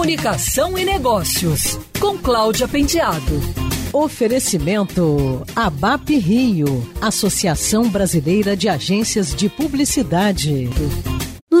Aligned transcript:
Comunicação 0.00 0.78
e 0.78 0.84
Negócios, 0.86 1.78
com 2.00 2.16
Cláudia 2.16 2.66
Penteado. 2.66 3.38
Oferecimento 3.92 5.42
ABAP 5.54 6.16
Rio, 6.16 6.90
Associação 7.02 7.86
Brasileira 7.86 8.56
de 8.56 8.66
Agências 8.66 9.34
de 9.34 9.50
Publicidade. 9.50 10.70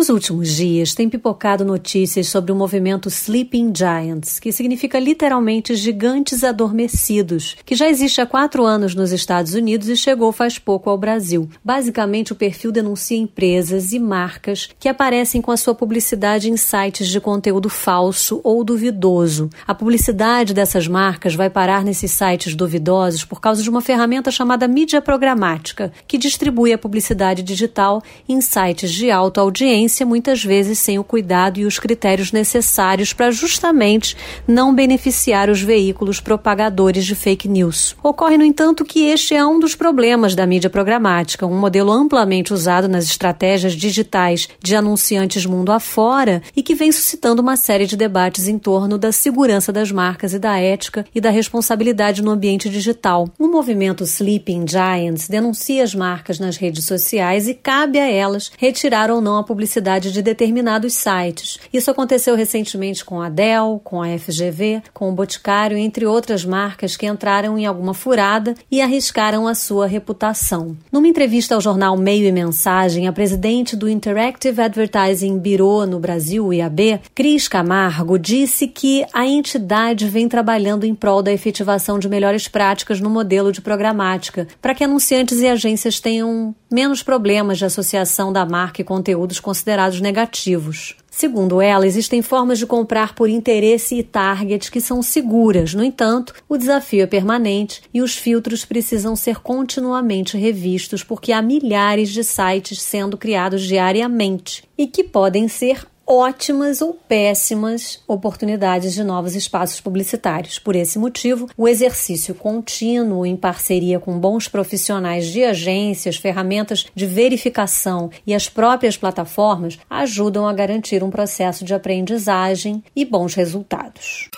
Nos 0.00 0.08
últimos 0.08 0.48
dias, 0.56 0.94
tem 0.94 1.10
pipocado 1.10 1.62
notícias 1.62 2.26
sobre 2.26 2.50
o 2.50 2.56
movimento 2.56 3.10
Sleeping 3.10 3.70
Giants, 3.76 4.40
que 4.40 4.50
significa 4.50 4.98
literalmente 4.98 5.74
gigantes 5.74 6.42
adormecidos, 6.42 7.54
que 7.66 7.74
já 7.74 7.86
existe 7.86 8.18
há 8.18 8.24
quatro 8.24 8.64
anos 8.64 8.94
nos 8.94 9.12
Estados 9.12 9.52
Unidos 9.52 9.90
e 9.90 9.96
chegou 9.98 10.32
faz 10.32 10.58
pouco 10.58 10.88
ao 10.88 10.96
Brasil. 10.96 11.50
Basicamente, 11.62 12.32
o 12.32 12.34
perfil 12.34 12.72
denuncia 12.72 13.18
empresas 13.18 13.92
e 13.92 13.98
marcas 13.98 14.70
que 14.80 14.88
aparecem 14.88 15.42
com 15.42 15.52
a 15.52 15.56
sua 15.58 15.74
publicidade 15.74 16.48
em 16.48 16.56
sites 16.56 17.06
de 17.06 17.20
conteúdo 17.20 17.68
falso 17.68 18.40
ou 18.42 18.64
duvidoso. 18.64 19.50
A 19.66 19.74
publicidade 19.74 20.54
dessas 20.54 20.88
marcas 20.88 21.34
vai 21.34 21.50
parar 21.50 21.84
nesses 21.84 22.10
sites 22.10 22.54
duvidosos 22.54 23.22
por 23.22 23.38
causa 23.38 23.62
de 23.62 23.68
uma 23.68 23.82
ferramenta 23.82 24.30
chamada 24.30 24.66
mídia 24.66 25.02
programática, 25.02 25.92
que 26.08 26.16
distribui 26.16 26.72
a 26.72 26.78
publicidade 26.78 27.42
digital 27.42 28.02
em 28.26 28.40
sites 28.40 28.90
de 28.90 29.10
alta 29.10 29.42
audiência 29.42 29.89
muitas 30.04 30.42
vezes 30.42 30.78
sem 30.78 30.98
o 30.98 31.04
cuidado 31.04 31.58
e 31.58 31.64
os 31.64 31.78
critérios 31.78 32.32
necessários 32.32 33.12
para 33.12 33.30
justamente 33.30 34.16
não 34.46 34.74
beneficiar 34.74 35.50
os 35.50 35.60
veículos 35.60 36.20
propagadores 36.20 37.04
de 37.04 37.14
fake 37.14 37.48
news. 37.48 37.96
Ocorre, 38.02 38.38
no 38.38 38.44
entanto, 38.44 38.84
que 38.84 39.06
este 39.06 39.34
é 39.34 39.44
um 39.44 39.58
dos 39.58 39.74
problemas 39.74 40.34
da 40.34 40.46
mídia 40.46 40.70
programática, 40.70 41.46
um 41.46 41.58
modelo 41.58 41.90
amplamente 41.90 42.54
usado 42.54 42.88
nas 42.88 43.04
estratégias 43.04 43.74
digitais 43.74 44.48
de 44.62 44.76
anunciantes 44.76 45.44
mundo 45.44 45.72
afora 45.72 46.42
e 46.54 46.62
que 46.62 46.74
vem 46.74 46.92
suscitando 46.92 47.40
uma 47.40 47.56
série 47.56 47.86
de 47.86 47.96
debates 47.96 48.46
em 48.48 48.58
torno 48.58 48.96
da 48.96 49.12
segurança 49.12 49.72
das 49.72 49.90
marcas 49.90 50.32
e 50.32 50.38
da 50.38 50.58
ética 50.58 51.04
e 51.14 51.20
da 51.20 51.30
responsabilidade 51.30 52.22
no 52.22 52.30
ambiente 52.30 52.68
digital. 52.68 53.28
O 53.38 53.48
movimento 53.48 54.04
Sleeping 54.04 54.64
Giants 54.68 55.28
denuncia 55.28 55.82
as 55.82 55.94
marcas 55.94 56.38
nas 56.38 56.56
redes 56.56 56.84
sociais 56.84 57.48
e 57.48 57.54
cabe 57.54 57.98
a 57.98 58.10
elas 58.10 58.52
retirar 58.56 59.10
ou 59.10 59.20
não 59.20 59.36
a 59.36 59.44
publicidade 59.44 59.79
de 59.80 60.22
determinados 60.22 60.94
sites. 60.94 61.58
Isso 61.72 61.90
aconteceu 61.90 62.34
recentemente 62.34 63.04
com 63.04 63.20
a 63.20 63.28
Dell, 63.28 63.80
com 63.82 64.02
a 64.02 64.18
FGV, 64.18 64.82
com 64.92 65.08
o 65.08 65.12
Boticário, 65.12 65.76
entre 65.76 66.06
outras 66.06 66.44
marcas 66.44 66.96
que 66.96 67.06
entraram 67.06 67.58
em 67.58 67.66
alguma 67.66 67.94
furada 67.94 68.54
e 68.70 68.80
arriscaram 68.80 69.46
a 69.46 69.54
sua 69.54 69.86
reputação. 69.86 70.76
Numa 70.90 71.08
entrevista 71.08 71.54
ao 71.54 71.60
jornal 71.60 71.96
Meio 71.96 72.26
e 72.26 72.32
Mensagem, 72.32 73.08
a 73.08 73.12
presidente 73.12 73.76
do 73.76 73.88
Interactive 73.88 74.60
Advertising 74.60 75.38
Bureau 75.38 75.86
no 75.86 75.98
Brasil, 75.98 76.52
IAB, 76.52 77.00
Cris 77.14 77.48
Camargo, 77.48 78.18
disse 78.18 78.66
que 78.66 79.04
a 79.12 79.26
entidade 79.26 80.06
vem 80.06 80.28
trabalhando 80.28 80.84
em 80.84 80.94
prol 80.94 81.22
da 81.22 81.32
efetivação 81.32 81.98
de 81.98 82.08
melhores 82.08 82.48
práticas 82.48 83.00
no 83.00 83.10
modelo 83.10 83.52
de 83.52 83.60
programática, 83.60 84.46
para 84.60 84.74
que 84.74 84.84
anunciantes 84.84 85.40
e 85.40 85.46
agências 85.46 86.00
tenham 86.00 86.54
menos 86.70 87.02
problemas 87.02 87.58
de 87.58 87.64
associação 87.64 88.32
da 88.32 88.46
marca 88.46 88.80
e 88.80 88.84
conteúdos 88.84 89.40
considerados 89.40 90.00
negativos. 90.00 90.96
Segundo 91.10 91.60
ela, 91.60 91.86
existem 91.86 92.22
formas 92.22 92.58
de 92.58 92.66
comprar 92.66 93.14
por 93.14 93.28
interesse 93.28 93.96
e 93.96 94.02
target 94.02 94.70
que 94.70 94.80
são 94.80 95.02
seguras. 95.02 95.74
No 95.74 95.82
entanto, 95.82 96.32
o 96.48 96.56
desafio 96.56 97.02
é 97.02 97.06
permanente 97.06 97.82
e 97.92 98.00
os 98.00 98.16
filtros 98.16 98.64
precisam 98.64 99.16
ser 99.16 99.40
continuamente 99.40 100.38
revistos 100.38 101.02
porque 101.02 101.32
há 101.32 101.42
milhares 101.42 102.10
de 102.10 102.22
sites 102.22 102.80
sendo 102.80 103.18
criados 103.18 103.62
diariamente 103.62 104.62
e 104.78 104.86
que 104.86 105.02
podem 105.02 105.48
ser 105.48 105.84
ótimas 106.10 106.82
ou 106.82 106.92
péssimas 106.92 108.02
oportunidades 108.08 108.94
de 108.94 109.04
novos 109.04 109.36
espaços 109.36 109.80
publicitários. 109.80 110.58
Por 110.58 110.74
esse 110.74 110.98
motivo, 110.98 111.48
o 111.56 111.68
exercício 111.68 112.34
contínuo 112.34 113.24
em 113.24 113.36
parceria 113.36 114.00
com 114.00 114.18
bons 114.18 114.48
profissionais 114.48 115.26
de 115.26 115.44
agências, 115.44 116.16
ferramentas 116.16 116.86
de 116.92 117.06
verificação 117.06 118.10
e 118.26 118.34
as 118.34 118.48
próprias 118.48 118.96
plataformas 118.96 119.78
ajudam 119.88 120.48
a 120.48 120.52
garantir 120.52 121.04
um 121.04 121.10
processo 121.10 121.64
de 121.64 121.72
aprendizagem 121.72 122.82
e 122.96 123.04
bons 123.04 123.34
resultados. 123.34 124.28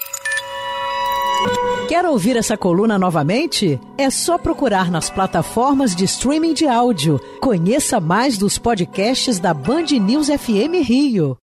Quer 1.88 2.04
ouvir 2.04 2.36
essa 2.36 2.56
coluna 2.56 2.98
novamente? 2.98 3.80
É 3.96 4.10
só 4.10 4.36
procurar 4.36 4.90
nas 4.90 5.08
plataformas 5.08 5.96
de 5.96 6.04
streaming 6.04 6.52
de 6.52 6.66
áudio. 6.66 7.18
Conheça 7.40 7.98
mais 7.98 8.36
dos 8.36 8.58
podcasts 8.58 9.38
da 9.38 9.54
Band 9.54 9.86
News 10.00 10.28
FM 10.28 10.86
Rio. 10.86 11.36